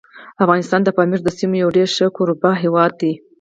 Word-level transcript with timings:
افغانستان 0.43 0.81
د 0.83 0.89
پامیر 0.97 1.19
د 1.23 1.29
سیمو 1.37 1.57
یو 1.63 1.69
ډېر 1.77 1.87
ښه 1.95 2.07
کوربه 2.17 2.51
هیواد 2.63 2.91
دی. 3.01 3.13